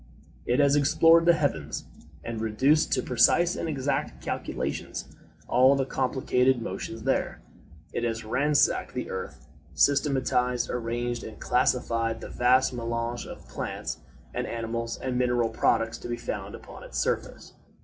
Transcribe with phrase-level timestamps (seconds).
[0.47, 1.85] It has explored the heavens,
[2.23, 5.15] and reduced to precise and exact calculations
[5.47, 7.43] all the complicated motions there.
[7.93, 13.99] It has ransacked the earth, systematized, arranged, and classified the vast melange of plants,
[14.33, 17.53] and animals, and mineral products to be found upon its surface.